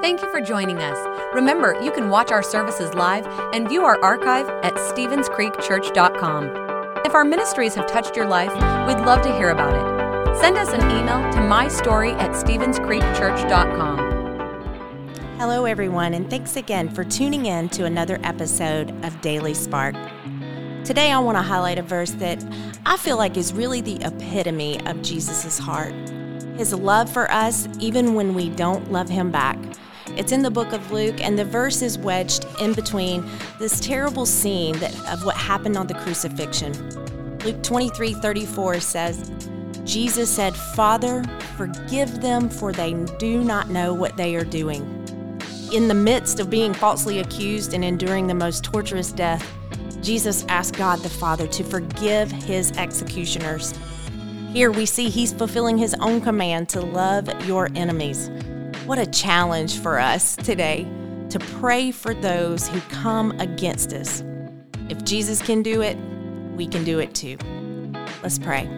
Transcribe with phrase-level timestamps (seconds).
[0.00, 0.96] Thank you for joining us.
[1.34, 7.04] Remember, you can watch our services live and view our archive at StevensCreekChurch.com.
[7.04, 8.54] If our ministries have touched your life,
[8.86, 9.82] we'd love to hear about it.
[10.40, 13.98] Send us an email to mystory at StevensCreekChurch.com.
[15.38, 19.94] Hello, everyone, and thanks again for tuning in to another episode of Daily Spark.
[20.82, 22.42] Today, I want to highlight a verse that
[22.86, 25.94] I feel like is really the epitome of Jesus' heart
[26.60, 29.56] his love for us, even when we don't love him back.
[30.16, 34.26] It's in the book of Luke, and the verse is wedged in between this terrible
[34.26, 36.72] scene that, of what happened on the crucifixion.
[37.40, 39.30] Luke 23 34 says,
[39.84, 41.24] Jesus said, Father,
[41.56, 44.82] forgive them, for they do not know what they are doing.
[45.72, 49.48] In the midst of being falsely accused and enduring the most torturous death,
[50.02, 53.74] Jesus asked God the Father to forgive his executioners.
[54.52, 58.30] Here we see he's fulfilling his own command to love your enemies.
[58.90, 60.84] What a challenge for us today
[61.28, 64.24] to pray for those who come against us.
[64.88, 65.96] If Jesus can do it,
[66.56, 67.36] we can do it too.
[68.20, 68.68] Let's pray.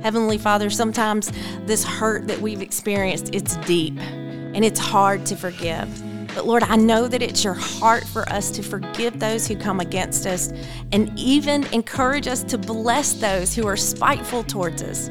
[0.00, 1.30] Heavenly Father, sometimes
[1.66, 5.88] this hurt that we've experienced, it's deep and it's hard to forgive.
[6.34, 9.80] But Lord, I know that it's your heart for us to forgive those who come
[9.80, 10.54] against us
[10.90, 15.10] and even encourage us to bless those who are spiteful towards us.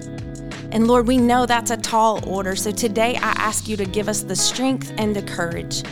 [0.72, 2.56] And Lord, we know that's a tall order.
[2.56, 5.84] So today I ask you to give us the strength and the courage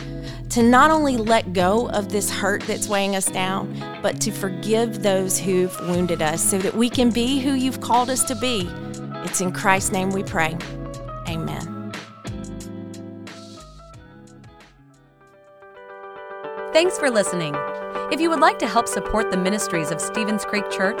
[0.50, 3.72] to not only let go of this hurt that's weighing us down,
[4.02, 8.10] but to forgive those who've wounded us so that we can be who you've called
[8.10, 8.68] us to be.
[9.24, 10.56] It's in Christ's name we pray.
[11.28, 11.92] Amen.
[16.72, 17.54] Thanks for listening.
[18.10, 21.00] If you would like to help support the ministries of Stevens Creek Church,